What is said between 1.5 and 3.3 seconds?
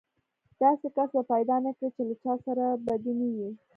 نه کړې چې له چا سره يې بدي نه